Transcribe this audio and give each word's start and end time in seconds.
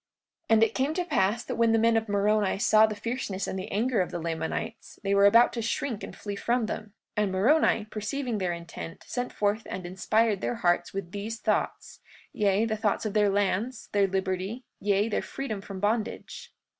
43:48 0.45 0.45
And 0.55 0.63
it 0.63 0.73
came 0.73 0.93
to 0.95 1.05
pass 1.05 1.43
that 1.43 1.57
when 1.57 1.73
the 1.73 1.77
men 1.77 1.95
of 1.95 2.09
Moroni 2.09 2.57
saw 2.57 2.87
the 2.87 2.95
fierceness 2.95 3.45
and 3.45 3.59
the 3.59 3.71
anger 3.71 4.01
of 4.01 4.09
the 4.09 4.17
Lamanites, 4.17 4.99
they 5.03 5.13
were 5.13 5.27
about 5.27 5.53
to 5.53 5.61
shrink 5.61 6.01
and 6.03 6.15
flee 6.15 6.35
from 6.35 6.65
them. 6.65 6.93
And 7.15 7.31
Moroni, 7.31 7.85
perceiving 7.85 8.39
their 8.39 8.51
intent, 8.51 9.03
sent 9.05 9.31
forth 9.31 9.61
and 9.67 9.85
inspired 9.85 10.41
their 10.41 10.55
hearts 10.55 10.91
with 10.91 11.11
these 11.11 11.37
thoughts—yea, 11.39 12.65
the 12.65 12.77
thoughts 12.77 13.05
of 13.05 13.13
their 13.13 13.29
lands, 13.29 13.89
their 13.91 14.07
liberty, 14.07 14.63
yea, 14.79 15.07
their 15.07 15.21
freedom 15.21 15.61
from 15.61 15.79
bondage. 15.79 16.51